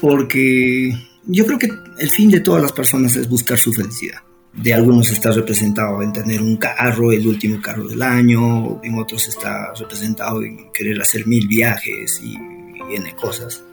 [0.00, 0.92] porque
[1.26, 4.20] yo creo que el fin de todas las personas es buscar su felicidad.
[4.52, 9.26] De algunos está representado en tener un carro, el último carro del año, en otros
[9.26, 13.64] está representado en querer hacer mil viajes y, y N cosas.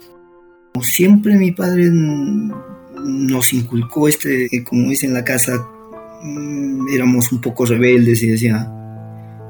[0.82, 5.54] Siempre mi padre nos inculcó este, como dice en la casa,
[6.24, 8.72] mm, éramos un poco rebeldes y decía,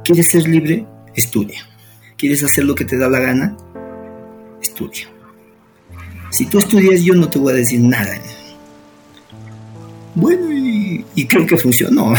[0.04, 0.86] ¿quieres ser libre?
[1.16, 1.66] Estudia.
[2.18, 3.56] ¿Quieres hacer lo que te da la gana?
[4.62, 5.08] Estudia.
[6.32, 8.20] Si tú estudias yo no te voy a decir nada.
[10.16, 12.14] Bueno, y, y creo que funcionó.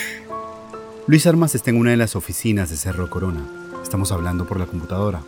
[1.06, 3.40] Luis Armas está en una de las oficinas de Cerro Corona.
[3.82, 5.22] Estamos hablando por la computadora.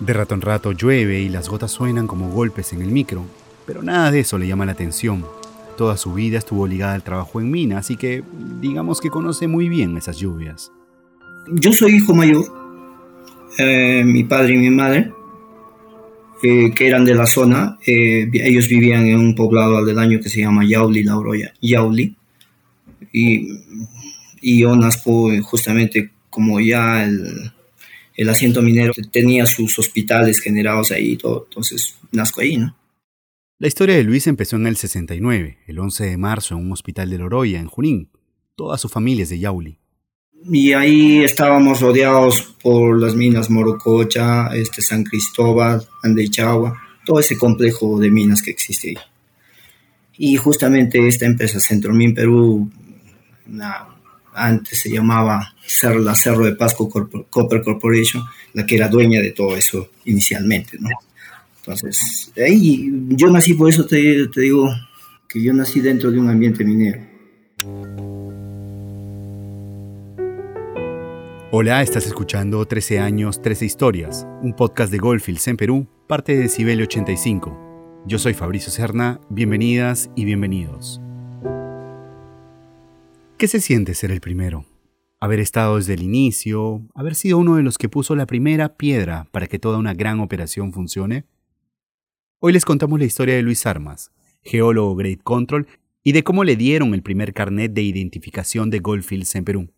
[0.00, 3.24] De rato en rato llueve y las gotas suenan como golpes en el micro,
[3.66, 5.24] pero nada de eso le llama la atención.
[5.78, 8.22] Toda su vida estuvo ligada al trabajo en mina, así que
[8.60, 10.72] digamos que conoce muy bien esas lluvias.
[11.52, 12.61] Yo soy hijo mayor,
[13.58, 15.12] eh, mi padre y mi madre,
[16.42, 20.40] eh, que eran de la zona, eh, ellos vivían en un poblado aledaño que se
[20.40, 22.16] llama Yauli, La Oroya, Yauli,
[23.12, 23.48] y,
[24.40, 27.52] y yo nazco justamente como ya el,
[28.16, 32.76] el asiento minero tenía sus hospitales generados ahí y todo, entonces nazco ahí, ¿no?
[33.58, 37.10] La historia de Luis empezó en el 69, el 11 de marzo, en un hospital
[37.10, 38.10] de Loroya, en Junín.
[38.56, 39.78] Toda su familia es de Yauli.
[40.50, 47.98] Y ahí estábamos rodeados por las minas Morococha, este, San Cristóbal, Andechagua, todo ese complejo
[47.98, 48.96] de minas que existe ahí.
[50.18, 52.70] Y justamente esta empresa Centromin Perú,
[54.34, 55.54] antes se llamaba
[56.00, 60.88] la Cerro de Pasco Copper Corporation, la que era dueña de todo eso inicialmente, ¿no?
[61.58, 64.68] Entonces, ahí yo nací, por eso te digo
[65.28, 67.11] que yo nací dentro de un ambiente minero.
[71.54, 76.48] Hola, estás escuchando 13 años, 13 historias, un podcast de Goldfields en Perú, parte de
[76.48, 78.02] Cibele 85.
[78.06, 81.02] Yo soy Fabricio Serna, bienvenidas y bienvenidos.
[83.36, 84.64] ¿Qué se siente ser el primero?
[85.20, 89.28] Haber estado desde el inicio, haber sido uno de los que puso la primera piedra
[89.30, 91.26] para que toda una gran operación funcione.
[92.38, 94.10] Hoy les contamos la historia de Luis Armas,
[94.40, 95.68] geólogo Great Control,
[96.02, 99.68] y de cómo le dieron el primer carnet de identificación de Goldfields en Perú.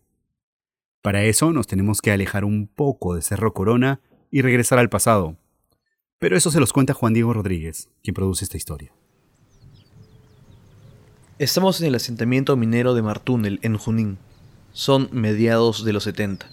[1.05, 4.01] Para eso nos tenemos que alejar un poco de Cerro Corona
[4.31, 5.37] y regresar al pasado.
[6.17, 8.91] Pero eso se los cuenta Juan Diego Rodríguez, quien produce esta historia.
[11.37, 14.17] Estamos en el asentamiento minero de Martúnel, en Junín.
[14.73, 16.49] Son mediados de los 70.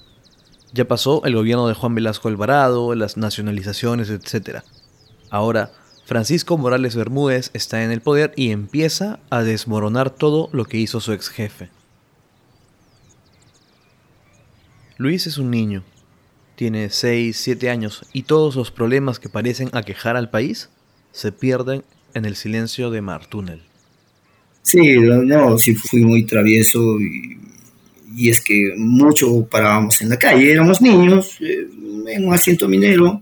[0.74, 4.58] Ya pasó el gobierno de Juan Velasco Alvarado, las nacionalizaciones, etc.
[5.30, 5.72] Ahora,
[6.04, 11.00] Francisco Morales Bermúdez está en el poder y empieza a desmoronar todo lo que hizo
[11.00, 11.70] su ex jefe.
[15.02, 15.82] Luis es un niño.
[16.54, 18.06] Tiene 6, 7 años.
[18.12, 20.68] Y todos los problemas que parecen aquejar al país
[21.10, 21.82] se pierden
[22.14, 23.62] en el silencio de Martúnel.
[24.62, 27.36] Sí, no, sí fui muy travieso y,
[28.14, 31.66] y, es que mucho parábamos en la calle, éramos niños, eh,
[32.06, 33.20] en un asiento minero,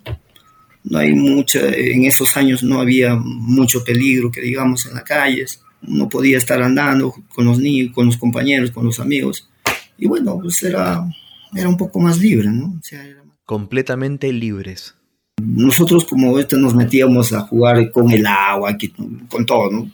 [0.85, 5.63] no hay mucha, en esos años no había mucho peligro que digamos en las calles,
[5.89, 9.49] uno podía estar andando con los niños, con los compañeros, con los amigos,
[9.97, 11.07] y bueno, pues era,
[11.55, 12.77] era un poco más libre, ¿no?
[12.79, 13.23] O sea, era...
[13.45, 14.95] Completamente libres.
[15.43, 18.77] Nosotros como esto nos metíamos a jugar con el agua,
[19.29, 19.91] con todo, ¿no?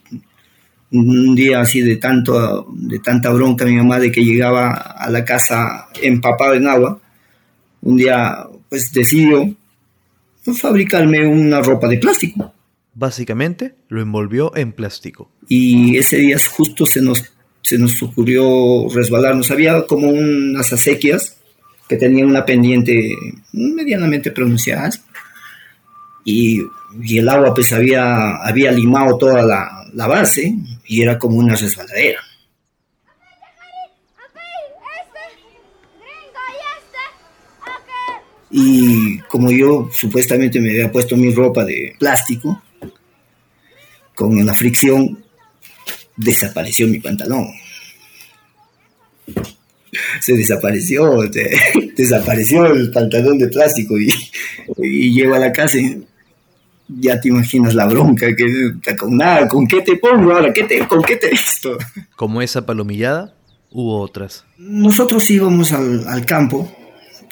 [0.92, 5.24] un día así de tanto de tanta bronca mi mamá de que llegaba a la
[5.24, 7.00] casa empapado en agua
[7.82, 9.52] un día pues decidió
[10.44, 12.52] pues, fabricarme una ropa de plástico
[12.94, 17.24] básicamente lo envolvió en plástico y ese día justo se nos
[17.62, 21.35] se nos ocurrió resbalarnos había como unas acequias
[21.88, 23.14] que tenían una pendiente
[23.52, 24.90] medianamente pronunciada
[26.24, 26.60] y,
[27.02, 30.54] y el agua pues había había limado toda la, la base
[30.84, 32.20] y era como una resbaladera.
[38.50, 42.62] Y como yo supuestamente me había puesto mi ropa de plástico,
[44.14, 45.22] con la fricción
[46.16, 47.48] desapareció mi pantalón.
[50.20, 51.22] Se desapareció,
[51.96, 54.12] desapareció el pantalón de plástico y,
[54.78, 56.04] y llego a la casa y
[56.88, 60.52] ya te imaginas la bronca, que con nada, ¿con qué te pongo ahora?
[60.52, 61.76] ¿Qué te, ¿Con qué te esto?
[62.14, 63.34] Como esa palomillada,
[63.70, 64.44] hubo otras.
[64.58, 66.70] Nosotros íbamos al, al campo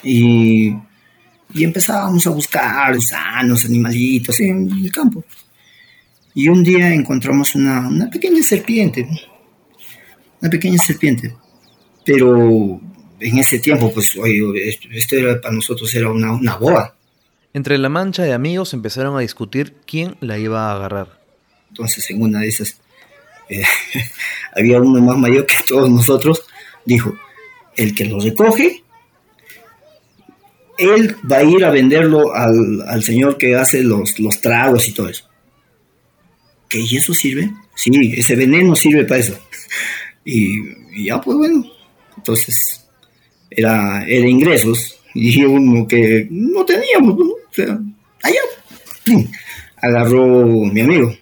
[0.02, 0.70] y,
[1.54, 5.24] y, empezábamos a buscar gusanos, animalitos en el campo.
[6.34, 9.08] Y un día encontramos una, una pequeña serpiente,
[10.40, 11.34] una pequeña serpiente,
[12.04, 12.80] pero
[13.20, 16.94] en ese tiempo, pues, oye, esto, era, para nosotros era una, una boa
[17.52, 21.20] Entre la mancha de amigos empezaron a discutir quién la iba a agarrar.
[21.70, 22.80] Entonces, en una de esas,
[23.48, 23.62] eh,
[24.56, 26.42] había uno más mayor que todos nosotros,
[26.84, 27.14] dijo,
[27.76, 28.84] el que lo recoge,
[30.78, 35.08] él va a ir a venderlo al, señor que hace los, los tragos y todo
[35.08, 35.28] eso.
[36.68, 37.50] ¿Que y eso sirve?
[37.74, 39.38] Sí, ese veneno sirve para eso.
[40.26, 41.66] Y, ya, pues bueno,
[42.16, 42.86] entonces
[43.50, 47.78] era, era ingresos y uno que no teníamos, o sea,
[48.22, 48.40] allá,
[49.76, 51.14] agarró mi amigo.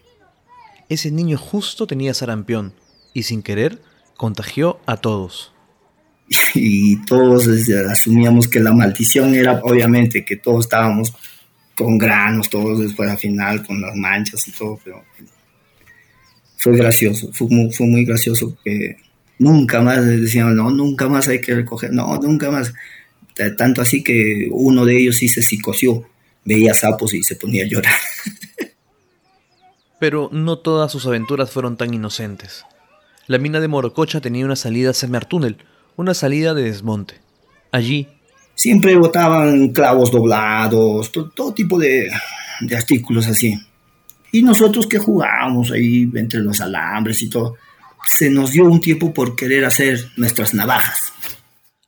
[0.89, 2.73] Ese niño justo tenía sarampión
[3.13, 3.81] y sin querer
[4.17, 5.53] contagió a todos.
[6.55, 7.49] Y todos
[7.91, 11.13] asumíamos que la maldición era obviamente que todos estábamos
[11.75, 15.05] con granos, todos después al final con las manchas y todo, pero
[16.57, 18.97] fue gracioso, fue muy, fue muy gracioso porque
[19.43, 22.73] nunca más decían, no, nunca más hay que recoger, no, nunca más.
[23.57, 26.05] Tanto así que uno de ellos sí se psicoció,
[26.45, 27.95] veía sapos y se ponía a llorar.
[29.99, 32.65] Pero no todas sus aventuras fueron tan inocentes.
[33.27, 35.59] La mina de Morococha tenía una salida hacia túnel,
[35.97, 37.15] una salida de desmonte.
[37.71, 38.09] Allí...
[38.55, 42.11] Siempre botaban clavos doblados, todo, tipo de,
[42.61, 43.59] de artículos así.
[44.31, 47.57] Y nosotros que jugábamos ahí entre los alambres y todo,
[48.07, 51.13] se nos dio un tiempo por querer hacer nuestras navajas.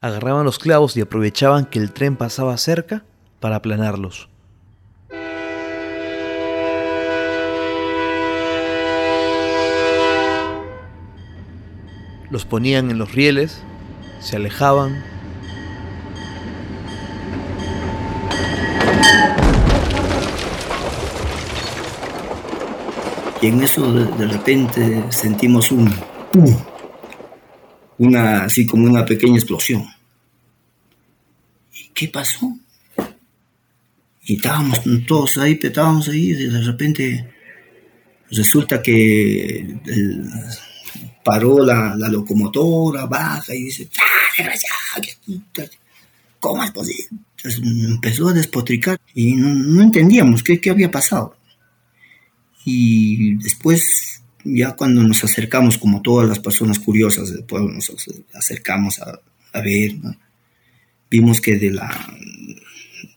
[0.00, 3.05] Agarraban los clavos y aprovechaban que el tren pasaba cerca
[3.40, 4.28] para aplanarlos.
[12.34, 13.62] los ponían en los rieles,
[14.19, 15.05] se alejaban.
[23.44, 25.94] Y en eso de, repente sentimos un
[27.99, 29.85] una así como una pequeña explosión.
[31.75, 32.56] ¿Y qué pasó?
[34.23, 37.35] Y estábamos todos ahí, estábamos ahí, y de repente
[38.31, 39.76] resulta que
[41.23, 45.02] paró la, locomotora, baja y dice, ¡Ah,
[46.41, 47.08] ¿Cómo es posible?
[47.44, 51.37] Empezó a despotricar y no, entendíamos qué, había pasado.
[52.64, 57.93] Y después, ya cuando nos acercamos, como todas las personas curiosas del pueblo, nos
[58.32, 59.20] acercamos a,
[59.61, 59.93] ver,
[61.11, 62.16] vimos que de la,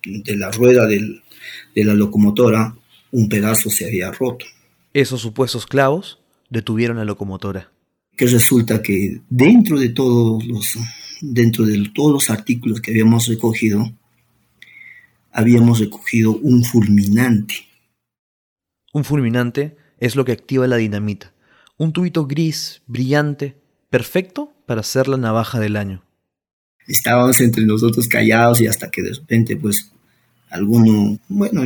[0.06, 2.76] de la rueda de la locomotora
[3.12, 4.46] un pedazo se había roto.
[4.94, 6.20] Esos supuestos clavos
[6.50, 7.72] detuvieron la locomotora
[8.18, 10.76] que resulta que dentro de todos los,
[11.22, 13.90] dentro de todos los artículos que habíamos recogido,
[15.32, 17.67] habíamos recogido un fulminante.
[18.98, 21.32] Un fulminante es lo que activa la dinamita.
[21.78, 23.56] Un tubito gris, brillante,
[23.92, 26.04] perfecto para hacer la navaja del año.
[26.88, 29.92] Estábamos entre nosotros callados y hasta que de repente, pues,
[30.50, 31.62] alguno, bueno,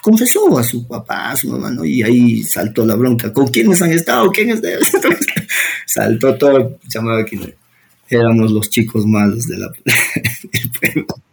[0.00, 1.84] confesó a su papá, a su mamá, ¿no?
[1.84, 3.30] Y ahí saltó la bronca.
[3.30, 4.30] ¿Con quiénes han estado?
[4.30, 4.62] ¿Quién es
[5.86, 7.56] Saltó todo, llamaba que
[8.08, 11.25] éramos los chicos malos de la, del pueblo.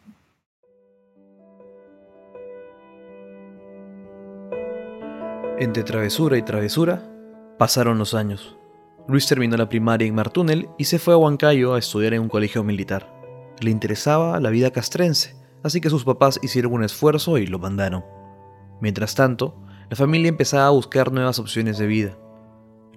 [5.64, 7.02] Entre travesura y travesura,
[7.58, 8.58] pasaron los años.
[9.08, 12.28] Luis terminó la primaria en Martúnel y se fue a Huancayo a estudiar en un
[12.28, 13.10] colegio militar.
[13.62, 18.04] Le interesaba la vida castrense, así que sus papás hicieron un esfuerzo y lo mandaron.
[18.82, 19.56] Mientras tanto,
[19.90, 22.18] la familia empezaba a buscar nuevas opciones de vida.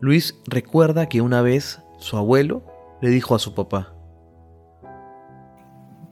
[0.00, 2.64] Luis recuerda que una vez su abuelo
[3.00, 3.94] le dijo a su papá,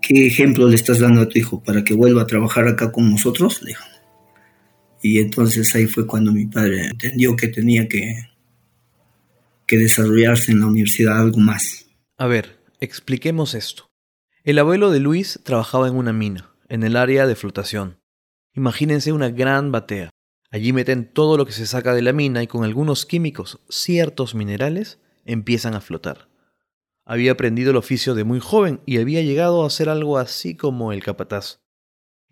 [0.00, 3.10] ¿qué ejemplo le estás dando a tu hijo para que vuelva a trabajar acá con
[3.10, 3.60] nosotros?
[3.60, 3.74] Le.
[5.06, 8.26] Y entonces ahí fue cuando mi padre entendió que tenía que,
[9.66, 11.84] que desarrollarse en la universidad algo más.
[12.16, 13.90] A ver, expliquemos esto.
[14.44, 17.98] El abuelo de Luis trabajaba en una mina, en el área de flotación.
[18.54, 20.08] Imagínense una gran batea.
[20.50, 24.34] Allí meten todo lo que se saca de la mina y con algunos químicos, ciertos
[24.34, 26.30] minerales, empiezan a flotar.
[27.04, 30.92] Había aprendido el oficio de muy joven y había llegado a hacer algo así como
[30.92, 31.58] el capataz.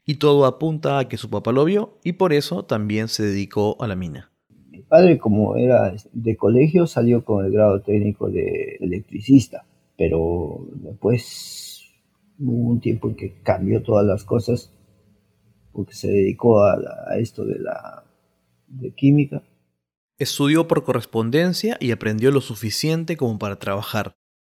[0.05, 3.77] Y todo apunta a que su papá lo vio y por eso también se dedicó
[3.81, 4.33] a la mina.
[4.71, 9.65] Mi padre, como era de colegio, salió con el grado técnico de electricista,
[9.97, 11.85] pero después
[12.39, 14.73] hubo un tiempo en que cambió todas las cosas
[15.73, 16.77] porque se dedicó a,
[17.19, 18.05] esto de la
[18.69, 19.43] de química.
[20.19, 24.15] Estudió por correspondencia y aprendió lo suficiente como para trabajar.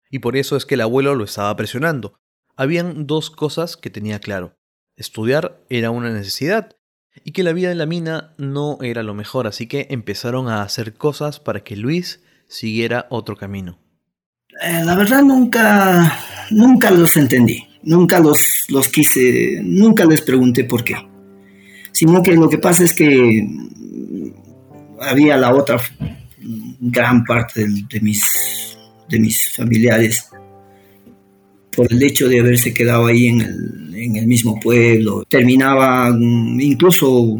[0.09, 2.19] Y por eso es que el abuelo lo estaba presionando.
[2.55, 4.55] Habían dos cosas que tenía claro.
[4.97, 6.75] Estudiar era una necesidad
[7.23, 10.61] y que la vida en la mina no era lo mejor, así que empezaron a
[10.61, 13.79] hacer cosas para que Luis siguiera otro camino.
[14.61, 20.83] Eh, la verdad nunca, nunca los entendí nunca los, los quise, nunca les pregunté por
[20.83, 20.95] qué.
[21.91, 23.47] Sino que lo que pasa es que
[25.01, 25.79] había la otra
[26.79, 28.77] gran parte de, mis,
[29.09, 30.29] de mis familiares
[31.77, 35.23] por el hecho de haberse quedado ahí en el, en el mismo pueblo.
[35.29, 37.37] Terminaban, incluso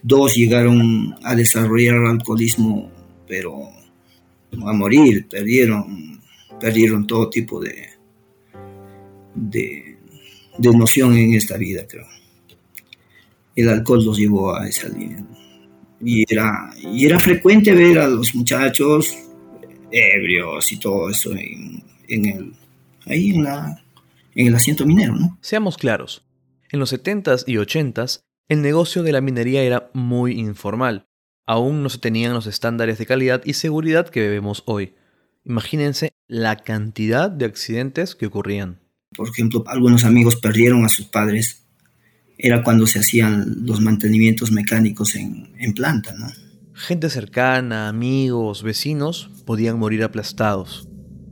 [0.00, 2.88] dos llegaron a desarrollar alcoholismo,
[3.26, 3.68] pero
[4.64, 6.20] a morir, perdieron,
[6.60, 7.88] perdieron todo tipo de,
[9.34, 9.96] de,
[10.56, 12.06] de en esta vida, creo.
[13.56, 15.26] El alcohol los llevó a esa línea.
[16.00, 19.16] Y era, y era frecuente ver a los muchachos
[19.90, 22.52] ebrios y todo eso en, el,
[23.06, 23.82] ahí en, la,
[24.34, 25.38] en el asiento minero, ¿no?
[25.40, 26.24] Seamos claros,
[26.70, 31.06] en los 70s y 80s el negocio de la minería era muy informal.
[31.46, 34.94] Aún no se tenían los estándares de calidad y seguridad que vemos hoy.
[35.44, 38.80] Imagínense la cantidad de accidentes que ocurrían.
[39.16, 41.64] Por ejemplo, algunos amigos perdieron a sus padres.
[42.38, 46.26] Era cuando se hacían los mantenimientos mecánicos en, en planta, ¿no?
[46.74, 50.88] Gente cercana, amigos, vecinos podían morir aplastados.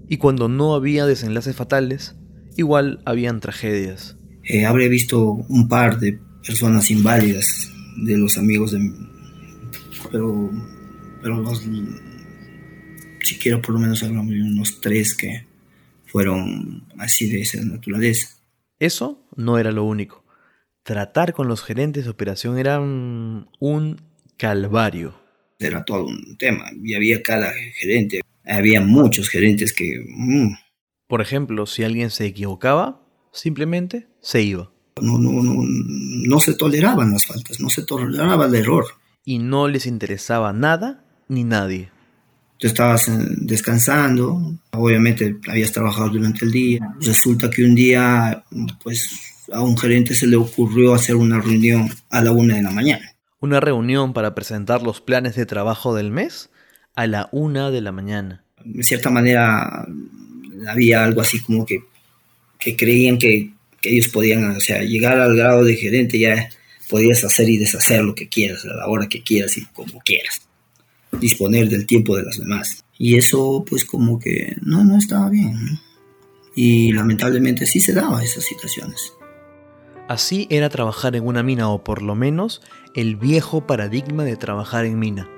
[0.09, 2.17] Y cuando no había desenlaces fatales,
[2.57, 4.17] igual habían tragedias.
[4.45, 7.71] Eh, habré visto un par de personas inválidas
[8.05, 8.93] de los amigos de
[10.11, 10.51] pero
[11.21, 11.63] pero los
[13.29, 15.47] siquiera por lo menos hablamos de unos tres que
[16.07, 18.29] fueron así de esa naturaleza.
[18.79, 20.25] Eso no era lo único.
[20.83, 23.47] Tratar con los gerentes de operación era un,
[24.39, 25.21] calvario.
[25.59, 30.05] Era todo un tema y había cada gerente, había muchos gerentes que...
[30.09, 30.55] Mm.
[31.07, 33.03] Por ejemplo, si alguien se equivocaba,
[33.33, 34.71] simplemente se iba.
[35.01, 38.85] No, no, no, no se toleraban las faltas, no se toleraba el error.
[39.25, 41.91] Y no les interesaba nada ni nadie
[42.59, 46.95] tú estabas eh, descansando, obviamente habías trabajado durante el día.
[47.01, 48.45] Resulta que un día,
[48.83, 49.09] pues
[49.53, 53.13] a un gerente se le ocurrió hacer una reunión a la una de la mañana.
[53.41, 56.51] ¿Una reunión para presentar los planes de trabajo del mes?
[56.99, 58.45] A la una de la mañana.
[58.65, 59.87] De cierta manera,
[60.69, 61.85] había algo así como que,
[62.59, 66.49] que creían que, que ellos podían, o sea, llegar al grado de gerente ya
[66.89, 70.49] podías hacer y deshacer lo que quieras, a la hora que quieras y como quieras
[71.13, 72.85] disponer del tiempo de las demás.
[72.99, 75.79] Y eso pues como que no, no estaba bien.
[76.55, 79.13] Y lamentablemente sí se daba esas situaciones.
[80.09, 82.63] Así era trabajar en una mina o por lo menos
[82.95, 85.29] el viejo paradigma de trabajar en mina.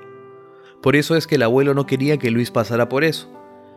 [0.81, 3.29] Por eso es que el abuelo no quería que Luis pasara por eso.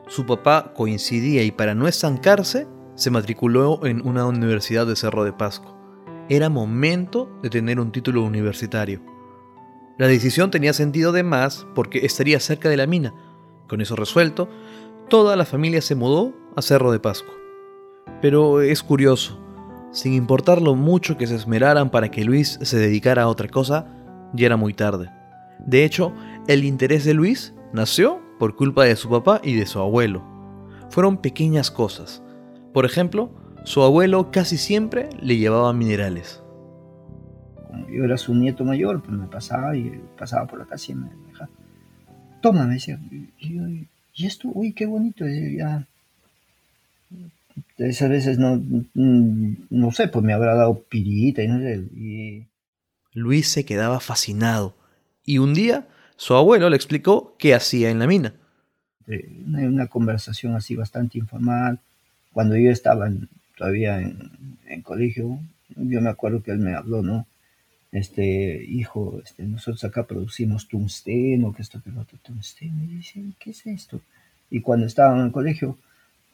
[0.07, 5.33] Su papá coincidía y para no estancarse se matriculó en una universidad de Cerro de
[5.33, 5.77] Pasco.
[6.29, 9.01] Era momento de tener un título universitario.
[9.99, 13.15] La decisión tenía sentido de más porque estaría cerca de la mina.
[13.69, 14.49] Con eso resuelto,
[15.09, 17.33] toda la familia se mudó a Cerro de Pasco.
[18.21, 19.39] Pero es curioso,
[19.93, 23.87] sin importar lo mucho que se esmeraran para que Luis se dedicara a otra cosa,
[24.33, 25.11] ya era muy tarde.
[25.61, 26.13] De hecho,
[26.49, 30.23] el interés de Luis nació por culpa de su papá y de su abuelo.
[30.91, 32.23] Fueron pequeñas cosas.
[32.73, 33.31] Por ejemplo,
[33.65, 36.45] su abuelo casi siempre le llevaba minerales
[37.95, 41.09] yo era su nieto mayor, pues me pasaba y pasaba por la casa y me
[41.29, 41.51] dejaba.
[42.41, 42.99] Toma, me decía.
[43.39, 43.87] Y,
[44.27, 45.25] esto, uy, qué bonito.
[45.27, 45.87] ya.
[47.79, 48.61] Esas veces no,
[48.95, 52.47] no sé, pues me habrá dado pirita y no sé.
[53.13, 54.75] Luis se quedaba fascinado.
[55.25, 55.87] Y un día
[56.17, 58.35] su abuelo le explicó qué hacía en la mina.
[59.47, 61.81] Una, una conversación así bastante informal.
[62.33, 63.11] Cuando yo estaba
[63.57, 65.39] todavía en, en colegio,
[65.77, 67.27] yo me acuerdo que él me habló, ¿no?
[67.95, 72.83] este, hijo, este, nosotros acá producimos tungsteno, que esto, que lo otro, tungsteno.
[72.83, 74.03] Y dice, ¿qué es esto?
[74.51, 75.79] Y cuando estaba en el colegio,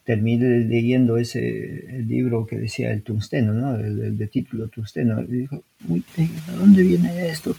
[0.04, 3.76] terminé leyendo ese libro que decía el tungsteno, ¿no?
[3.76, 5.20] El, de título tungsteno.
[5.20, 6.02] Y dijo, Uy,
[6.48, 7.54] ¿a dónde viene esto?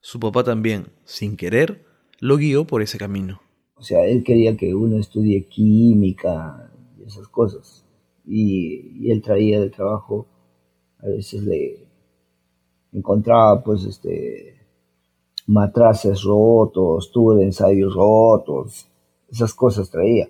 [0.00, 1.84] Su papá también, sin querer,
[2.18, 3.40] lo guió por ese camino.
[3.76, 7.84] O sea, él quería que uno estudie química y esas cosas.
[8.26, 10.26] Y, y él traía de trabajo,
[10.98, 11.90] a veces le,
[12.92, 14.56] encontraba pues este
[15.46, 18.86] matraces rotos, tubos de ensayos rotos,
[19.30, 20.28] esas cosas traía.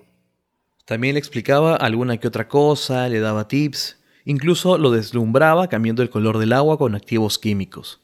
[0.87, 6.11] También le explicaba alguna que otra cosa, le daba tips, incluso lo deslumbraba cambiando el
[6.11, 8.01] color del agua con activos químicos.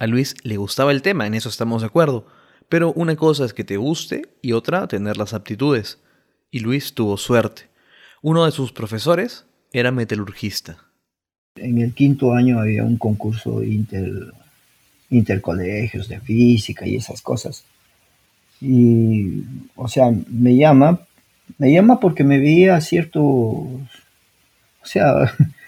[0.00, 2.26] A Luis le gustaba el tema, en eso estamos de acuerdo,
[2.68, 6.00] pero una cosa es que te guste y otra tener las aptitudes.
[6.50, 7.68] Y Luis tuvo suerte.
[8.20, 10.90] Uno de sus profesores era metalurgista
[11.56, 14.32] en el quinto año había un concurso inter,
[15.10, 17.64] intercolegios de física y esas cosas.
[18.60, 21.00] Y, o sea, me llama,
[21.58, 23.86] me llama porque me veía cierto, o
[24.84, 25.34] sea,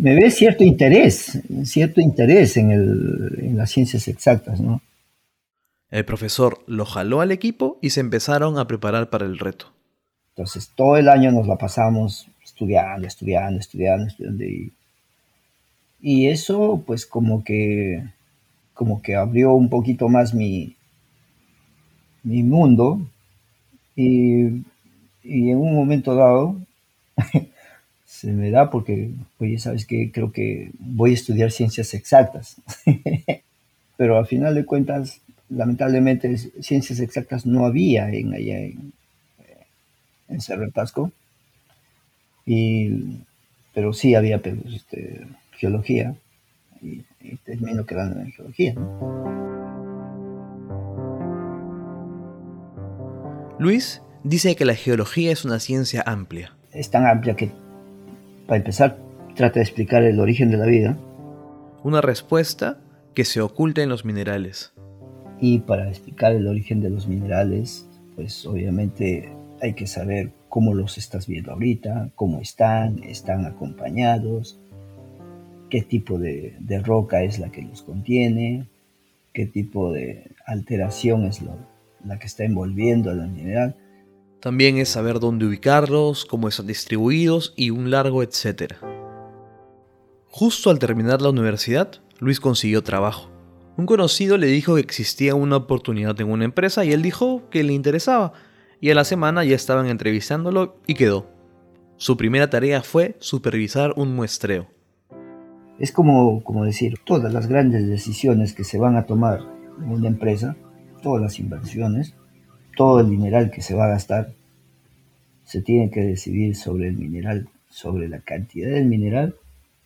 [0.00, 4.80] me ve cierto interés, cierto interés en, en las ciencias exactas, ¿no?
[5.90, 9.72] El profesor lo jaló al equipo y se empezaron a preparar para el reto.
[10.30, 14.44] Entonces, todo el año nos la pasamos estudiando, estudiando, estudiando, estudiando.
[14.44, 14.72] Y,
[16.00, 18.02] y eso, pues, como que,
[18.72, 20.76] como que abrió un poquito más mi,
[22.22, 23.00] mi mundo.
[23.96, 24.64] Y,
[25.22, 26.56] y en un momento dado,
[28.10, 30.10] se me da porque, oye, ¿sabes qué?
[30.12, 32.56] Creo que voy a estudiar ciencias exactas.
[33.96, 38.92] Pero al final de cuentas, lamentablemente, ciencias exactas no había en allá en,
[40.28, 41.12] en Cerro Pasco.
[42.44, 43.20] Y,
[43.72, 46.16] pero sí había pues, este, geología
[46.82, 48.74] y, y termino quedando en geología.
[53.60, 56.56] Luis dice que la geología es una ciencia amplia.
[56.72, 57.52] Es tan amplia que,
[58.50, 58.98] para empezar,
[59.36, 60.98] trata de explicar el origen de la vida.
[61.84, 62.80] Una respuesta
[63.14, 64.72] que se oculta en los minerales.
[65.40, 70.98] Y para explicar el origen de los minerales, pues obviamente hay que saber cómo los
[70.98, 74.58] estás viendo ahorita, cómo están, están acompañados,
[75.68, 78.66] qué tipo de, de roca es la que los contiene,
[79.32, 81.56] qué tipo de alteración es lo,
[82.04, 83.76] la que está envolviendo al mineral.
[84.40, 88.78] También es saber dónde ubicarlos, cómo están distribuidos y un largo etcétera.
[90.28, 93.30] Justo al terminar la universidad, Luis consiguió trabajo.
[93.76, 97.62] Un conocido le dijo que existía una oportunidad en una empresa y él dijo que
[97.64, 98.32] le interesaba,
[98.80, 101.26] y a la semana ya estaban entrevistándolo y quedó.
[101.96, 104.68] Su primera tarea fue supervisar un muestreo.
[105.78, 109.40] Es como, como decir, todas las grandes decisiones que se van a tomar
[109.78, 110.56] en una empresa,
[111.02, 112.14] todas las inversiones,
[112.80, 114.32] todo el mineral que se va a gastar,
[115.44, 119.34] se tiene que decidir sobre el mineral, sobre la cantidad del mineral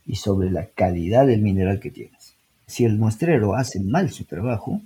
[0.06, 2.34] y sobre la calidad del mineral que tienes.
[2.68, 4.80] Si el muestrero hace mal su trabajo,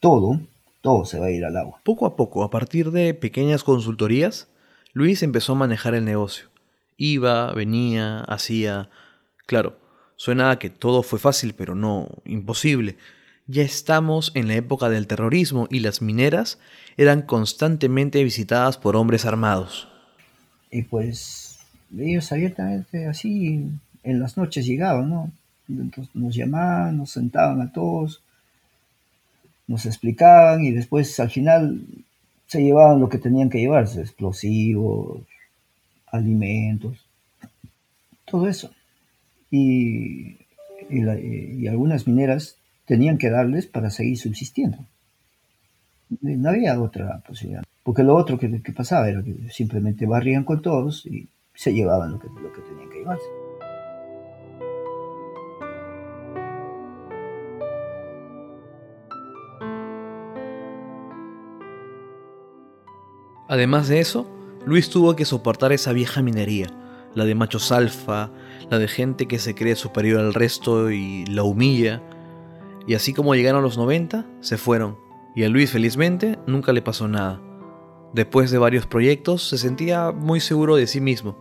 [0.00, 0.38] todo
[0.82, 1.80] todo se va a ir al agua.
[1.82, 4.48] Poco a poco, a partir de pequeñas consultorías,
[4.92, 6.48] Luis empezó a manejar el negocio.
[6.98, 8.90] Iba, venía, hacía...
[9.46, 9.78] Claro,
[10.16, 12.98] suena a que todo fue fácil, pero no, imposible.
[13.46, 16.58] Ya estamos en la época del terrorismo y las mineras
[16.96, 19.88] eran constantemente visitadas por hombres armados.
[20.70, 21.58] Y pues
[21.96, 23.68] ellos abiertamente así
[24.02, 25.30] en las noches llegaban, ¿no?
[25.68, 28.22] Entonces nos llamaban, nos sentaban a todos,
[29.66, 31.82] nos explicaban y después al final
[32.46, 35.20] se llevaban lo que tenían que llevarse, explosivos,
[36.06, 36.98] alimentos,
[38.24, 38.70] todo eso.
[39.50, 40.36] Y,
[40.90, 44.78] y, algunas mineras tenían que darles para seguir subsistiendo.
[46.20, 47.64] No había otra posibilidad.
[47.82, 52.12] Porque lo otro que, que pasaba era que simplemente barrían con todos y se llevaban
[52.12, 53.24] lo que, lo que tenían que llevarse.
[63.48, 64.26] Además de eso,
[64.66, 66.68] Luis tuvo que soportar esa vieja minería,
[67.14, 68.30] la de machos alfa,
[68.70, 72.02] la de gente que se cree superior al resto y la humilla.
[72.86, 74.98] Y así como llegaron los 90, se fueron,
[75.34, 77.40] y a Luis felizmente nunca le pasó nada.
[78.12, 81.36] Después de varios proyectos se sentía muy seguro de sí mismo.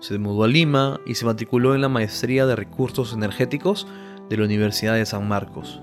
[0.00, 3.86] Se mudó a Lima y se matriculó en la maestría de recursos energéticos
[4.28, 5.80] de la Universidad de San Marcos.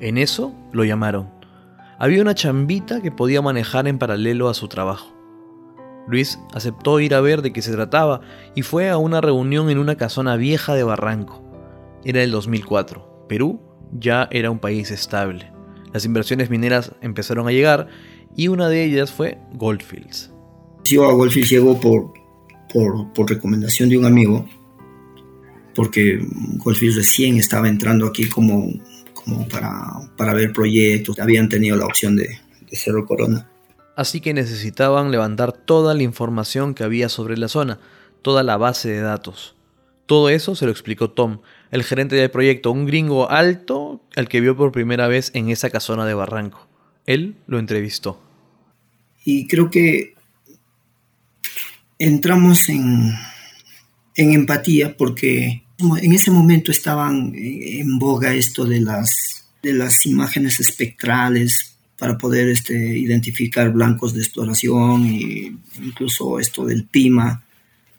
[0.00, 1.42] En eso lo llamaron
[2.02, 5.14] había una chambita que podía manejar en paralelo a su trabajo.
[6.08, 8.22] Luis aceptó ir a ver de qué se trataba
[8.56, 11.44] y fue a una reunión en una casona vieja de Barranco.
[12.02, 13.26] Era el 2004.
[13.28, 13.60] Perú
[13.92, 15.50] ya era un país estable.
[15.92, 17.88] Las inversiones mineras empezaron a llegar
[18.36, 20.32] y una de ellas fue Goldfields.
[20.84, 22.12] Yo a Goldfields llegó por,
[22.72, 24.48] por, por recomendación de un amigo,
[25.74, 26.18] porque
[26.56, 28.70] Goldfields recién estaba entrando aquí como
[29.24, 32.38] como para, ver proyectos, habían tenido la opción de,
[32.70, 33.48] de Cerro Corona.
[33.96, 37.78] Así que necesitaban levantar toda la información que había sobre la zona,
[38.22, 39.54] toda la base de datos.
[40.06, 41.40] Todo eso se lo explicó Tom,
[41.72, 45.70] el gerente del proyecto, un gringo alto al que vio por primera vez en esa
[45.70, 46.68] casona de Barranco.
[47.06, 48.22] Él lo entrevistó.
[49.24, 50.14] Y creo que
[51.98, 53.14] entramos en,
[54.14, 60.60] en empatía porque en ese momento estaban en boga esto de las, de las imágenes
[60.60, 67.42] espectrales para poder este, identificar blancos de exploración e incluso esto del PIMA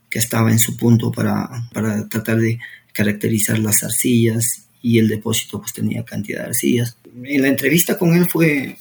[0.10, 2.60] que estaba en su punto para, para tratar de
[2.94, 6.98] caracterizar las arcillas y el depósito pues tenía cantidad de arcillas.
[7.24, 8.78] En la entrevista con él fue,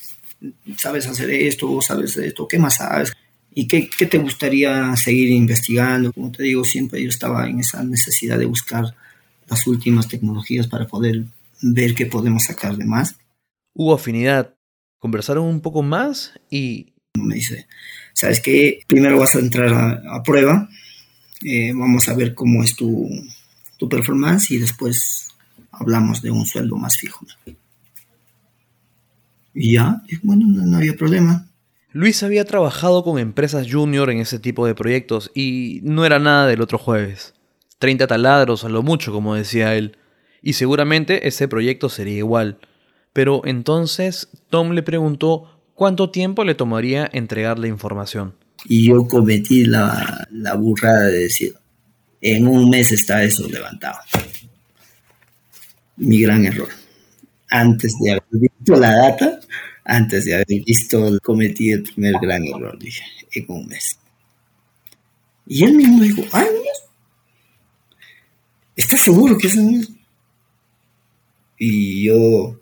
[0.76, 1.80] ¿sabes hacer esto?
[1.80, 2.46] ¿Sabes esto?
[2.46, 3.12] ¿Qué más sabes?
[3.54, 6.12] ¿Y qué, qué, te gustaría seguir investigando?
[6.12, 8.84] Como te digo, siempre yo estaba en esa necesidad de buscar
[9.48, 11.24] las últimas tecnologías para poder
[11.60, 13.16] ver qué podemos sacar de más.
[13.74, 14.54] Hubo afinidad.
[14.98, 16.88] Conversaron un poco más y...
[17.14, 17.66] Me dice,
[18.14, 18.80] ¿sabes qué?
[18.86, 20.70] Primero vas a entrar a, a prueba,
[21.44, 23.06] eh, vamos a ver cómo es tu,
[23.82, 25.26] tu performance y después
[25.72, 27.26] hablamos de un sueldo más fijo.
[29.52, 31.48] Y ya, bueno, no, no había problema.
[31.90, 36.46] Luis había trabajado con empresas junior en ese tipo de proyectos y no era nada
[36.46, 37.34] del otro jueves.
[37.80, 39.96] 30 taladros a lo mucho, como decía él.
[40.42, 42.58] Y seguramente ese proyecto sería igual.
[43.12, 48.36] Pero entonces Tom le preguntó cuánto tiempo le tomaría entregar la información.
[48.64, 51.54] Y yo cometí la, la burrada de decir,
[52.22, 53.98] en un mes está eso levantado.
[55.96, 56.68] Mi gran error.
[57.50, 59.40] Antes de haber visto la data,
[59.84, 63.98] antes de haber visto, cometí el primer gran error, dije, en un mes.
[65.46, 66.46] Y él mismo dijo, ay,
[68.76, 70.00] ¿estás seguro que es un?
[71.58, 72.60] Y yo,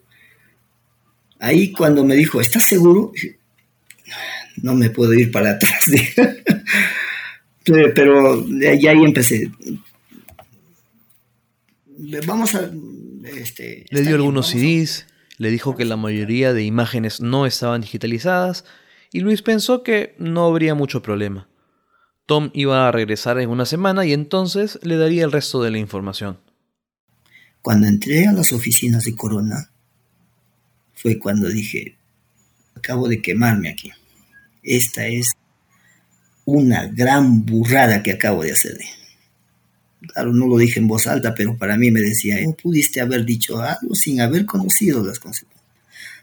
[1.38, 3.12] ahí cuando me dijo, ¿estás seguro?
[4.62, 5.84] No me puedo ir para atrás.
[7.94, 9.50] Pero ya ahí empecé.
[12.26, 12.70] Vamos a...
[13.24, 15.06] Este, le dio algunos CDs,
[15.36, 18.64] le dijo que la mayoría de imágenes no estaban digitalizadas
[19.12, 21.48] y Luis pensó que no habría mucho problema.
[22.26, 25.78] Tom iba a regresar en una semana y entonces le daría el resto de la
[25.78, 26.38] información.
[27.60, 29.70] Cuando entré a las oficinas de Corona,
[30.94, 31.96] fue cuando dije,
[32.74, 33.90] acabo de quemarme aquí.
[34.62, 35.32] Esta es
[36.52, 38.78] una gran burrada que acabo de hacer.
[40.12, 43.24] Claro, no lo dije en voz alta, pero para mí me decía, no pudiste haber
[43.24, 45.64] dicho algo sin haber conocido las consecuencias,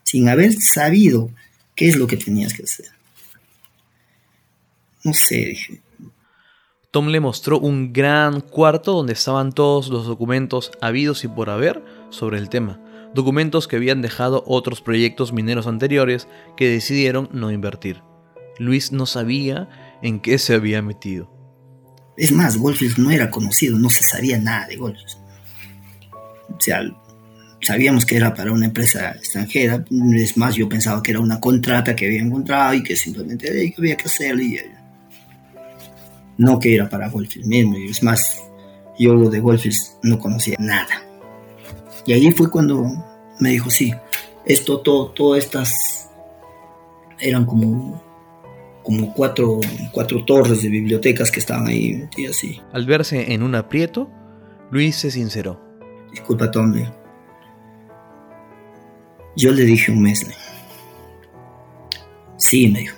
[0.03, 1.29] sin haber sabido
[1.75, 2.87] qué es lo que tenías que hacer.
[5.03, 5.81] No sé, dije.
[6.91, 11.83] Tom le mostró un gran cuarto donde estaban todos los documentos habidos y por haber
[12.09, 12.81] sobre el tema.
[13.13, 18.01] Documentos que habían dejado otros proyectos mineros anteriores que decidieron no invertir.
[18.57, 19.69] Luis no sabía
[20.01, 21.31] en qué se había metido.
[22.17, 25.17] Es más, Goldfield no era conocido, no se sabía nada de Goldfield.
[26.49, 26.81] O sea,
[27.61, 29.85] sabíamos que era para una empresa extranjera.
[30.15, 33.95] Es más, yo pensaba que era una contrata que había encontrado y que simplemente había
[33.95, 34.41] que hacerlo.
[34.41, 34.59] Y,
[36.37, 37.77] no que era para Goldfield mismo.
[37.77, 38.41] Es más,
[38.97, 41.03] yo de Goldfield no conocía nada.
[42.05, 42.85] Y allí fue cuando
[43.39, 43.93] me dijo, sí,
[44.45, 46.09] esto, todo, todas estas
[47.19, 48.01] eran como
[48.87, 49.59] como cuatro,
[49.91, 52.61] cuatro torres de bibliotecas que estaban ahí metidas así.
[52.71, 54.09] Al verse en un aprieto,
[54.71, 55.59] Luis se sinceró.
[56.09, 56.73] Disculpa, Tom.
[59.35, 60.25] Yo le dije un mes.
[62.37, 62.95] Sí, me dijo.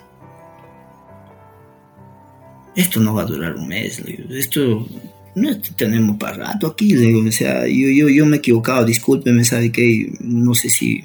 [2.76, 4.00] Esto no va a durar un mes.
[4.30, 4.86] Esto
[5.34, 6.96] no tenemos para rato aquí.
[7.28, 8.86] O sea, yo, yo, yo me he equivocado.
[8.86, 10.14] Discúlpeme, ¿sabe qué?
[10.20, 11.04] No sé si,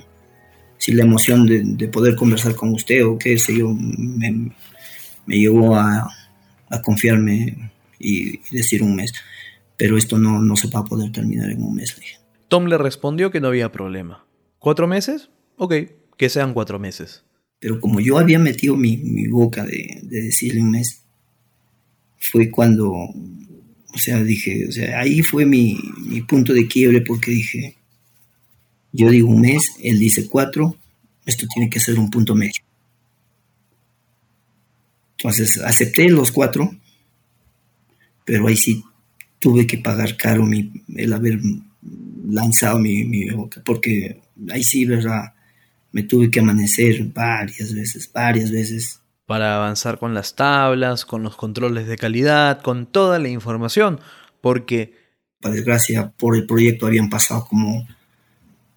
[0.77, 4.53] si la emoción de, de, poder conversar con usted o qué sé yo me,
[5.27, 6.09] me llevó a,
[6.69, 9.13] a confiarme y, y, decir un mes.
[9.77, 11.97] Pero esto no, no se va a poder terminar en un mes.
[11.99, 12.19] Dije.
[12.49, 14.25] Tom le respondió que no había problema.
[14.59, 15.31] ¿Cuatro meses?
[15.57, 15.75] Ok,
[16.17, 17.25] que sean cuatro meses.
[17.59, 21.03] Pero como yo había metido mi, mi boca de, de, decirle un mes,
[22.19, 27.31] fue cuando, o sea, dije, o sea, ahí fue mi, mi punto de quiebre porque
[27.31, 27.77] dije,
[28.93, 30.77] yo digo un mes, él dice cuatro,
[31.27, 32.63] esto tiene que ser un punto medio.
[35.19, 36.75] Entonces acepté los cuatro,
[38.25, 38.85] pero ahí sí
[39.39, 41.39] tuve que pagar caro mi, el haber
[42.29, 45.35] lanzado mi, mi boca, porque ahí sí, ¿verdad?
[45.93, 49.01] Me tuve que amanecer varias veces, varias veces.
[49.27, 54.01] Para avanzar con las tablas, con los controles de calidad, con toda la información,
[54.41, 54.95] porque...
[55.41, 57.87] Para desgracia, por el proyecto habían pasado como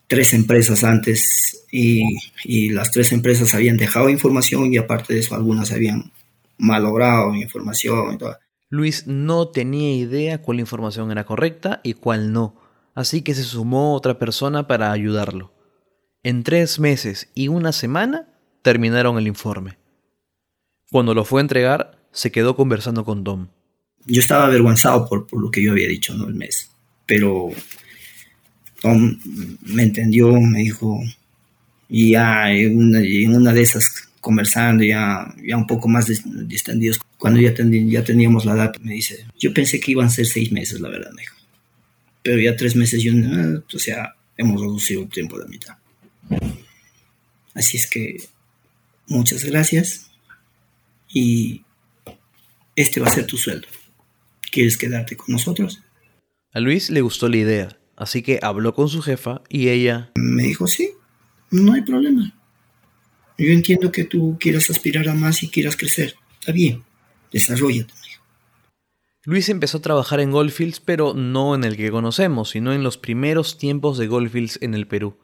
[0.07, 2.01] tres empresas antes y,
[2.43, 6.11] y las tres empresas habían dejado información y aparte de eso algunas habían
[6.57, 8.37] malogrado información y todo.
[8.69, 12.55] Luis no tenía idea cuál información era correcta y cuál no,
[12.95, 15.53] así que se sumó otra persona para ayudarlo.
[16.23, 18.27] En tres meses y una semana
[18.61, 19.77] terminaron el informe.
[20.91, 23.47] Cuando lo fue a entregar, se quedó conversando con Tom.
[24.05, 26.27] Yo estaba avergonzado por, por lo que yo había dicho, ¿no?
[26.27, 26.71] El mes.
[27.05, 27.49] Pero
[28.81, 29.17] Tom
[29.61, 30.99] me entendió, me dijo,
[31.89, 36.99] y ya en una, en una de esas conversando ya, ya un poco más distendidos.
[37.17, 40.25] Cuando ya, ten, ya teníamos la data, me dice, yo pensé que iban a ser
[40.25, 41.37] seis meses, la verdad, me dijo.
[42.23, 45.75] Pero ya tres meses, yo, ah, o sea, hemos reducido el tiempo de la mitad.
[47.53, 48.17] Así es que
[49.07, 50.11] muchas gracias
[51.07, 51.63] y
[52.75, 53.67] este va a ser tu sueldo.
[54.51, 55.81] ¿Quieres quedarte con nosotros?
[56.51, 60.11] A Luis le gustó la idea, así que habló con su jefa y ella...
[60.15, 60.91] Me dijo, sí,
[61.49, 62.36] no hay problema.
[63.37, 66.15] Yo entiendo que tú quieras aspirar a más y quieras crecer.
[66.39, 66.83] Está bien,
[67.31, 67.93] desarrollate.
[69.27, 72.97] Luis empezó a trabajar en Goldfields, pero no en el que conocemos, sino en los
[72.97, 75.17] primeros tiempos de Goldfields en el Perú.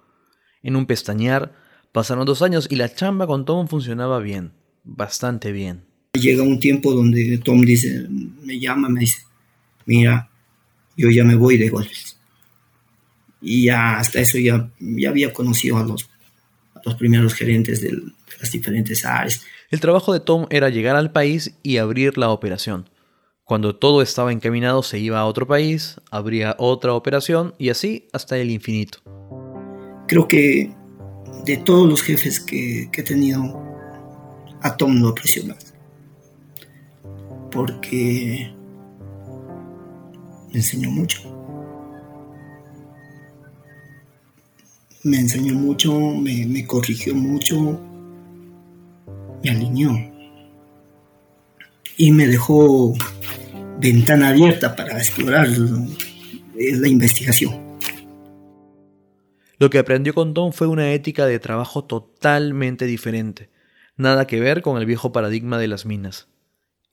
[0.61, 1.53] En un pestañear,
[1.93, 4.51] pasaron dos años y la chamba con Tom funcionaba bien,
[4.83, 5.85] bastante bien.
[6.19, 8.05] Llega un tiempo donde Tom dice,
[8.41, 9.19] me llama, me dice,
[9.85, 10.29] mira,
[10.97, 12.17] yo ya me voy de Goldfields.
[13.41, 16.09] Y ya hasta eso ya, ya había conocido a los,
[16.83, 17.91] los primeros gerentes de
[18.39, 19.41] las diferentes áreas.
[19.69, 22.89] El trabajo de Tom era llegar al país y abrir la operación.
[23.45, 28.37] Cuando todo estaba encaminado se iba a otro país, habría otra operación y así hasta
[28.37, 28.99] el infinito.
[30.07, 30.73] Creo que
[31.45, 33.41] de todos los jefes que, he tenido,
[34.61, 35.73] a Tom lo aprecio más.
[37.51, 38.53] Porque
[40.49, 41.32] me enseñó mucho.
[45.03, 47.79] Me enseñó mucho, me, me corrigió mucho,
[49.43, 49.91] me alineó.
[51.97, 52.93] Y me dejó
[53.79, 55.47] ventana abierta para explorar
[56.55, 57.61] la investigación.
[59.59, 63.49] Lo que aprendió con Tom fue una ética de trabajo totalmente diferente,
[63.95, 66.27] nada que ver con el viejo paradigma de las minas.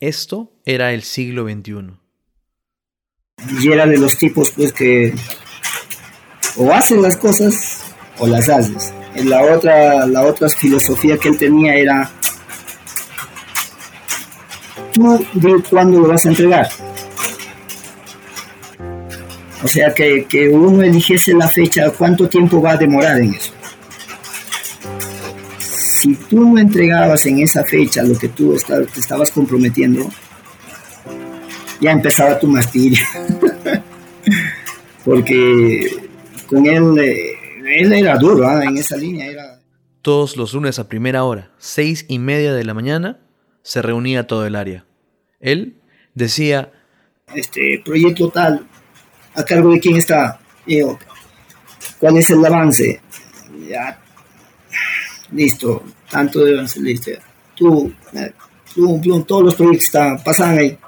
[0.01, 1.93] Esto era el siglo XXI.
[3.61, 5.15] Y era de los tipos pues que
[6.57, 8.93] o hacen las cosas o las haces.
[9.15, 12.11] La otra, la otra filosofía que él tenía era
[14.93, 16.69] tú cuándo lo vas a entregar.
[19.63, 23.53] O sea, que, uno eligiese la fecha, cuánto tiempo va a demorar en eso.
[25.59, 30.11] Si tú no entregabas en esa fecha lo que tú te estabas comprometiendo,
[31.81, 33.05] ya empezaba tu martirio.
[35.05, 36.09] Porque
[36.47, 37.30] con él, eh,
[37.71, 38.65] él era duro ¿ah?
[38.65, 39.27] en esa línea.
[39.27, 39.61] Era...
[40.03, 43.21] Todos los lunes a primera hora, seis y media de la mañana,
[43.63, 44.85] se reunía todo el área.
[45.41, 45.77] Él
[46.15, 46.73] decía,
[47.35, 48.67] este proyecto tal,
[49.35, 50.41] a cargo de quién está,
[51.99, 53.01] cuál es el avance,
[53.69, 53.99] ya,
[55.33, 57.11] listo, tanto de avance, listo,
[57.55, 57.93] tú,
[58.75, 60.79] tú, todos los proyectos están, pasan ahí,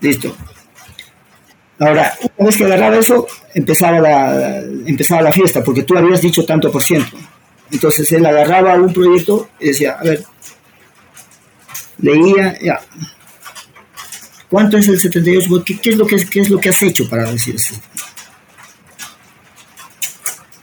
[0.00, 0.34] listo.
[1.78, 6.44] Ahora, una vez que agarraba eso, empezaba la, empezaba la fiesta, porque tú habías dicho
[6.44, 7.16] tanto por ciento.
[7.70, 10.24] Entonces él agarraba un proyecto y decía, a ver,
[11.98, 12.80] leía, ya,
[14.48, 15.64] ¿Cuánto es el 78?
[15.64, 17.74] ¿Qué, qué es, lo que, qué es lo que has hecho para decir eso?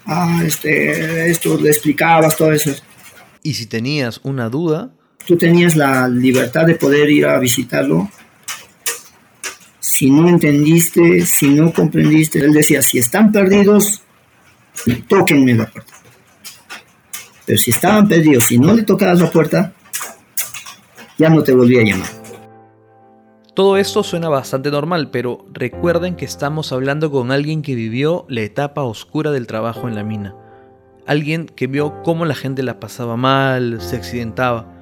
[0.05, 2.73] Ah, este, esto le explicabas todo eso.
[3.41, 4.91] Y si tenías una duda...
[5.25, 8.09] Tú tenías la libertad de poder ir a visitarlo.
[9.93, 14.01] Si no entendiste, si no comprendiste, él decía, si están perdidos,
[15.07, 15.93] tóquenme la puerta.
[17.45, 19.71] Pero si estaban perdidos, si no le tocabas la puerta,
[21.19, 22.09] ya no te volvía a llamar.
[23.53, 28.41] Todo esto suena bastante normal, pero recuerden que estamos hablando con alguien que vivió la
[28.41, 30.35] etapa oscura del trabajo en la mina.
[31.05, 34.73] Alguien que vio cómo la gente la pasaba mal, se accidentaba.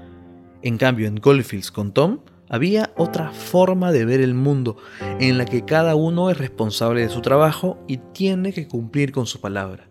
[0.62, 2.20] En cambio, en Goldfields con Tom
[2.52, 4.76] había otra forma de ver el mundo,
[5.22, 9.26] en la que cada uno es responsable de su trabajo y tiene que cumplir con
[9.26, 9.88] su palabra.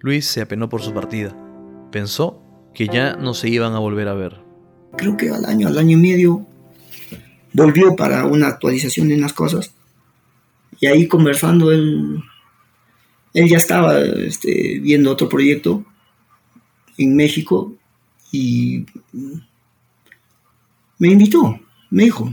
[0.00, 1.36] Luis se apenó por su partida.
[1.92, 2.42] Pensó
[2.72, 4.40] que ya no se iban a volver a ver.
[4.96, 6.46] Creo que al año, al año y medio,
[7.52, 9.74] volvió para una actualización de unas cosas.
[10.80, 12.22] Y ahí conversando, él,
[13.34, 15.84] él ya estaba este, viendo otro proyecto
[16.96, 17.74] en México
[18.32, 18.86] y
[20.98, 22.32] me invitó, me dijo,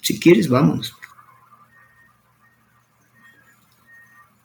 [0.00, 0.94] si quieres, vamos.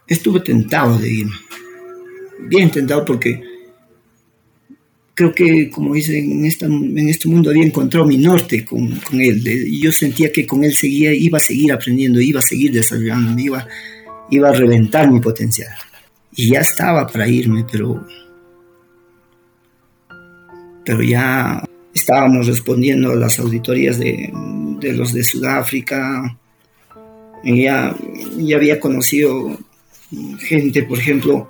[0.08, 1.28] Estuve tentado de ir,
[2.48, 3.42] bien tentado porque
[5.14, 9.22] creo que, como dice, en, esta, en este mundo había encontrado mi norte con, con
[9.22, 9.42] él.
[9.48, 13.42] y yo sentía que con él seguía, iba a seguir aprendiendo, iba a seguir desarrollando,
[13.42, 13.68] iba,
[14.32, 15.72] iba a reventar mi potencial.
[16.36, 18.06] Y ya estaba para irme, pero,
[20.84, 21.64] pero ya
[22.04, 24.30] estábamos respondiendo a las auditorías de,
[24.80, 26.38] de los de Sudáfrica.
[27.46, 27.96] Ya,
[28.38, 29.58] ya había conocido
[30.40, 31.50] gente, por ejemplo,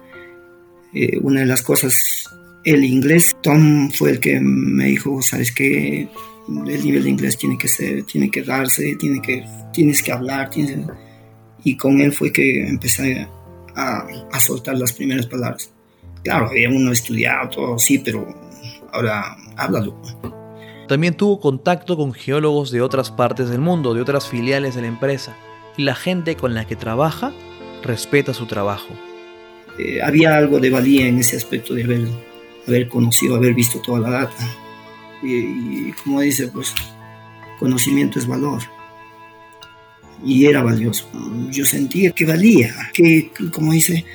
[0.94, 2.30] eh, una de las cosas
[2.63, 3.36] el inglés.
[3.42, 6.08] Tom fue el que me dijo, sabes que
[6.48, 10.50] el nivel de inglés tiene que ser, tiene que darse, tiene que, tienes que hablar,
[11.63, 13.28] y con él fue que empecé
[13.76, 15.72] a, a, soltar las primeras palabras.
[16.24, 18.28] Claro, había uno estudiado todo, sí, pero
[18.92, 20.42] ahora háblalo.
[20.88, 24.88] También tuvo contacto con geólogos de otras partes del mundo, de otras filiales de la
[24.88, 25.36] empresa,
[25.78, 27.32] y la gente con la que trabaja
[27.84, 28.93] respeta su trabajo.
[29.80, 32.08] Eh, había algo de valía en ese aspecto de haber,
[32.67, 34.58] haber conocido, haber visto toda la data.
[35.24, 35.34] Y,
[35.89, 36.74] y como dice, pues
[37.60, 38.62] conocimiento es valor.
[40.24, 41.10] Y era valioso.
[41.50, 44.06] Yo sentía que valía, que como dice,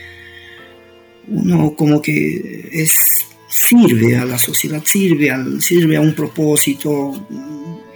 [1.26, 7.12] uno como que es sirve a la sociedad, sirve, al, sirve a un propósito.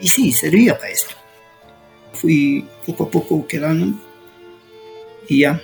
[0.00, 1.14] Y sí, servía para esto.
[2.14, 3.94] Fui poco a poco quedando
[5.28, 5.60] y ya,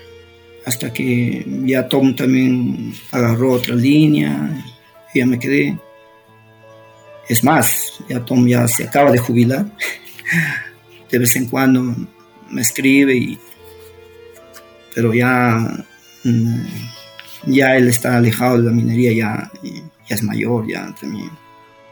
[0.65, 4.65] hasta que ya Tom también agarró otra línea
[5.13, 5.79] y ya me quedé.
[7.29, 9.67] Es más, ya Tom ya se acaba de jubilar.
[11.11, 11.97] De vez en cuando
[12.51, 13.39] me escribe y
[14.95, 15.85] pero ya
[16.25, 16.67] mm,
[17.47, 19.51] ya él está alejado de la minería, ya,
[20.09, 21.31] ya es mayor, ya también.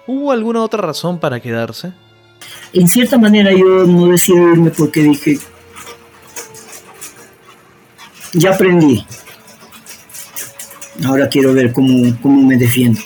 [0.06, 1.92] ¿Hubo alguna otra razón para quedarse?
[2.72, 5.38] En cierta manera yo no decidí irme porque dije,
[8.32, 9.04] ya aprendí,
[11.04, 13.00] ahora quiero ver cómo, cómo me defiendo.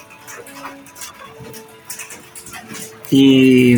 [3.10, 3.76] Y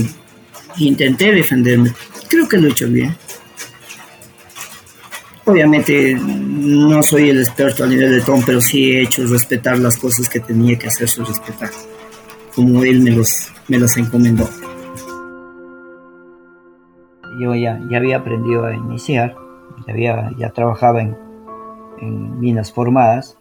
[0.78, 1.92] intenté defenderme,
[2.28, 3.16] creo que lo he hecho bien.
[5.52, 9.98] Obviamente no soy el experto a nivel de Tom, pero sí he hecho respetar las
[9.98, 11.68] cosas que tenía que hacerse respetar,
[12.54, 14.48] como él me los me las encomendó.
[17.38, 19.34] Yo ya, ya había aprendido a iniciar,
[19.86, 21.16] ya, había, ya trabajaba en,
[22.00, 23.36] en minas formadas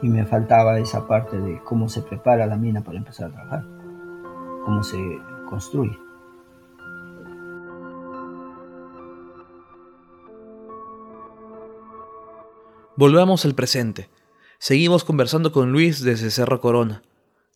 [0.00, 3.64] y me faltaba esa parte de cómo se prepara la mina para empezar a trabajar,
[4.64, 4.98] cómo se
[5.48, 5.98] construye.
[12.96, 14.10] Volvamos al presente.
[14.58, 17.02] Seguimos conversando con Luis desde Cerro Corona.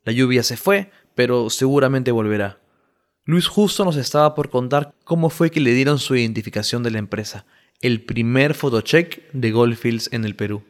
[0.05, 2.59] La lluvia se fue, pero seguramente volverá.
[3.27, 6.99] Luis justo nos estaba por contar cómo fue que le dieron su identificación de la
[6.99, 7.45] empresa,
[7.83, 10.63] el primer photocheck de Goldfields en el Perú.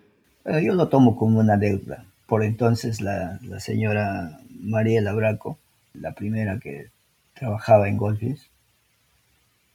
[0.44, 2.04] Yo lo tomo como una deuda.
[2.26, 5.58] Por entonces la, la señora María Labraco,
[5.94, 6.90] la primera que
[7.34, 8.50] trabajaba en Goldfields,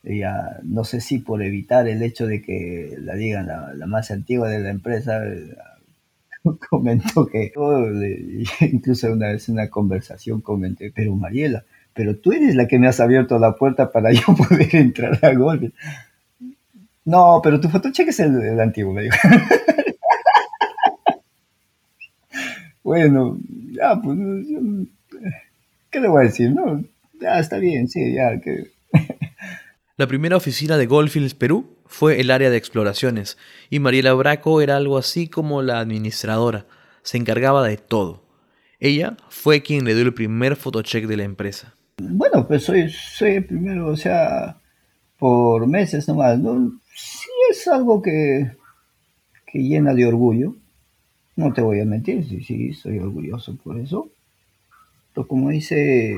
[0.04, 4.50] ella, no sé si por evitar el hecho de que la digan la, más antigua
[4.50, 5.22] de la empresa,
[6.70, 7.86] comentó que, oh,
[8.62, 12.88] incluso una vez en una conversación comenté, pero Mariela, pero tú eres la que me
[12.88, 15.72] has abierto la puerta para yo poder entrar a Golf.
[17.04, 19.18] No, pero tu fotocheque es el, el antiguo, me dijo.
[22.84, 23.40] bueno,
[23.72, 24.18] ya, pues,
[25.90, 26.52] ¿qué le voy a decir?
[26.54, 26.84] No,
[27.20, 28.68] ya está bien, sí, ya, que
[30.02, 33.38] la primera oficina de Goldfields Perú fue el área de exploraciones,
[33.70, 36.66] y Mariela Braco era algo así como la administradora,
[37.04, 38.24] se encargaba de todo.
[38.80, 41.76] Ella fue quien le dio el primer photocheck de la empresa.
[42.00, 44.58] Bueno, pues soy, soy el primero, o sea,
[45.20, 46.40] por meses nomás.
[46.40, 46.80] ¿no?
[46.96, 48.54] Sí es algo que,
[49.46, 50.56] que llena de orgullo.
[51.36, 54.10] No te voy a mentir, sí, sí, soy orgulloso por eso.
[55.14, 56.18] Pero como dice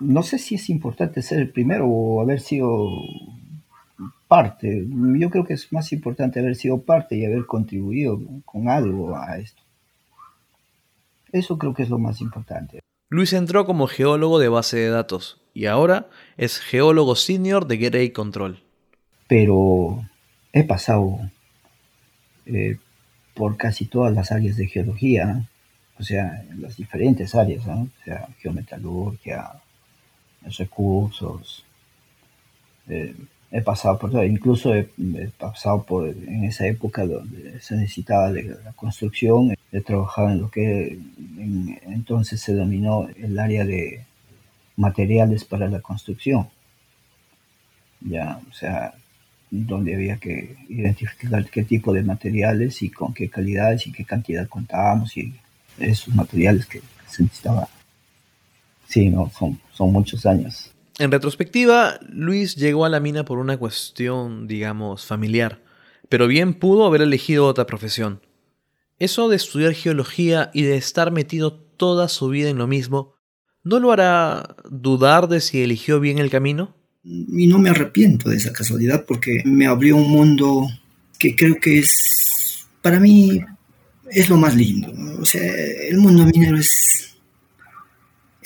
[0.00, 2.88] no sé si es importante ser el primero o haber sido
[4.28, 4.86] parte.
[5.18, 9.38] Yo creo que es más importante haber sido parte y haber contribuido con algo a
[9.38, 9.62] esto.
[11.32, 12.80] Eso creo que es lo más importante.
[13.08, 18.10] Luis entró como geólogo de base de datos y ahora es geólogo senior de Grey
[18.10, 18.62] Control.
[19.28, 20.04] Pero
[20.52, 21.18] he pasado
[22.46, 22.78] eh,
[23.34, 25.48] por casi todas las áreas de geología,
[25.98, 29.52] o sea, las diferentes áreas, o sea, geometalurgia,
[30.48, 31.64] recursos.
[32.88, 33.14] Eh,
[33.50, 34.88] he pasado por todo, incluso he,
[35.38, 40.50] pasado por en esa época donde se necesitaba de la construcción, he trabajado en lo
[40.50, 40.98] que
[41.86, 44.04] entonces se dominó el área de
[44.76, 46.48] materiales para la construcción.
[48.00, 48.94] Ya, o sea,
[49.50, 54.48] donde había que identificar qué tipo de materiales y con qué calidades y qué cantidad
[54.48, 55.34] contábamos y
[55.78, 57.68] esos materiales que se necesitaba
[58.88, 60.72] Sí, no, son, son muchos años.
[60.98, 65.62] En retrospectiva, Luis llegó a la mina por una cuestión, digamos, familiar,
[66.08, 68.22] pero bien pudo haber elegido otra profesión.
[68.98, 73.14] Eso de estudiar geología y de estar metido toda su vida en lo mismo,
[73.62, 76.74] ¿no lo hará dudar de si eligió bien el camino?
[77.04, 80.66] Y no me arrepiento de esa casualidad porque me abrió un mundo
[81.18, 83.40] que creo que es, para mí,
[84.10, 84.92] es lo más lindo.
[85.20, 87.15] O sea, el mundo minero es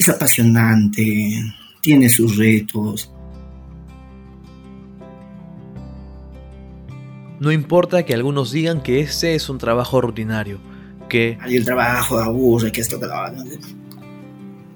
[0.01, 1.45] es apasionante,
[1.83, 3.13] tiene sus retos.
[7.39, 10.59] No importa que algunos digan que ese es un trabajo rutinario,
[11.11, 11.37] que...
[11.43, 13.15] Hay el trabajo aburre, que esto que lo...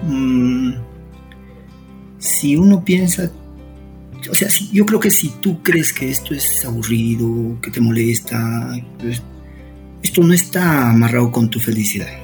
[0.02, 0.74] Mm,
[2.18, 3.30] si uno piensa,
[4.30, 8.76] o sea, yo creo que si tú crees que esto es aburrido, que te molesta,
[8.98, 9.22] pues,
[10.02, 12.23] esto no está amarrado con tu felicidad.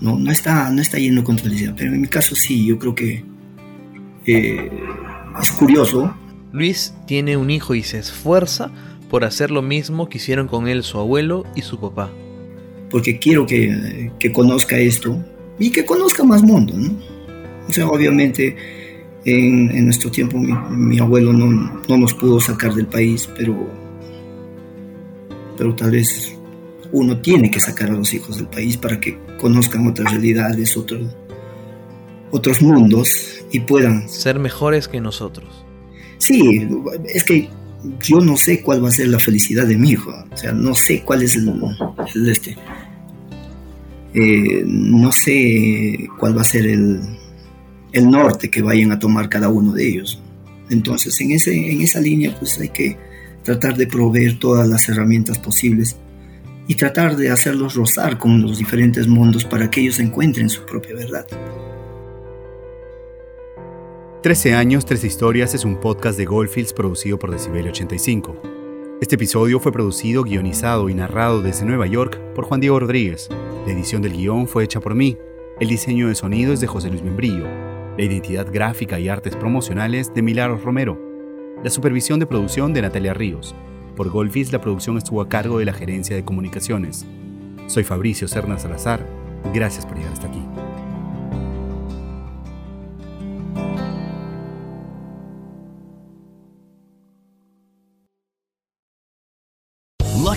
[0.00, 1.74] No, no está, no está yendo con tu felicidad.
[1.76, 3.24] Pero en mi caso sí, yo creo que
[4.26, 4.70] eh,
[5.40, 6.14] es curioso.
[6.52, 8.70] Luis tiene un hijo y se esfuerza
[9.10, 12.10] por hacer lo mismo que hicieron con él su abuelo y su papá.
[12.90, 15.24] Porque quiero que, que conozca esto
[15.58, 16.92] y que conozca más mundo, ¿no?
[17.68, 18.56] O sea, obviamente
[19.24, 21.46] en, en nuestro tiempo mi, mi abuelo no,
[21.88, 23.68] no, nos pudo sacar del país, pero,
[25.58, 26.35] pero tal vez
[26.96, 31.14] uno tiene que sacar a los hijos del país para que conozcan otras realidades, otros,
[32.30, 35.66] otros mundos y puedan ser mejores que nosotros.
[36.16, 36.66] Sí,
[37.12, 37.50] es que
[38.02, 40.74] yo no sé cuál va a ser la felicidad de mi hijo, o sea, no
[40.74, 41.52] sé cuál es el,
[42.14, 42.56] el este,
[44.14, 46.98] eh, no sé cuál va a ser el,
[47.92, 50.18] el norte que vayan a tomar cada uno de ellos.
[50.70, 52.96] Entonces, en, ese, en esa línea, pues hay que
[53.44, 55.96] tratar de proveer todas las herramientas posibles
[56.66, 60.94] y tratar de hacerlos rozar con los diferentes mundos para que ellos encuentren su propia
[60.94, 61.26] verdad.
[64.22, 68.36] 13 años, tres historias es un podcast de Goldfields producido por Decibel 85.
[69.00, 73.28] Este episodio fue producido, guionizado y narrado desde Nueva York por Juan Diego Rodríguez.
[73.66, 75.16] La edición del guion fue hecha por mí.
[75.60, 77.44] El diseño de sonido es de José Luis Membrillo.
[77.96, 80.98] La identidad gráfica y artes promocionales de Milagros Romero.
[81.62, 83.54] La supervisión de producción de Natalia Ríos.
[83.96, 87.06] Por Goldfields la producción estuvo a cargo de la gerencia de comunicaciones.
[87.66, 89.06] Soy Fabricio Serna Salazar.
[89.54, 90.65] Gracias por llegar hasta aquí.